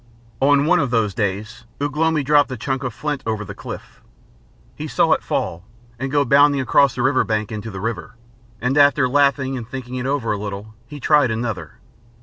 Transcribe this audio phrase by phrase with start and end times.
[0.39, 4.01] On one of those days Ugh lomi dropped a chunk of flint over the cliff.
[4.75, 5.63] He saw it fall,
[5.99, 8.15] and go bounding across the river bank into the river,
[8.59, 11.73] and after laughing and thinking it over a little he tried another.